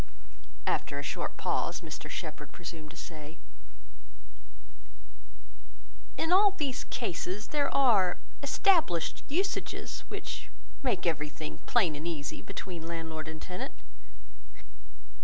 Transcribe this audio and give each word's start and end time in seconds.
After 0.65 0.97
a 0.97 1.03
short 1.03 1.37
pause, 1.37 1.81
Mr 1.81 2.09
Shepherd 2.09 2.51
presumed 2.51 2.89
to 2.89 2.97
say— 2.97 3.37
"In 6.17 6.31
all 6.31 6.53
these 6.57 6.85
cases, 6.85 7.49
there 7.49 7.71
are 7.71 8.17
established 8.41 9.21
usages 9.29 10.03
which 10.07 10.49
make 10.81 11.05
everything 11.05 11.59
plain 11.67 11.95
and 11.95 12.07
easy 12.07 12.41
between 12.41 12.87
landlord 12.87 13.27
and 13.27 13.39
tenant. 13.39 13.75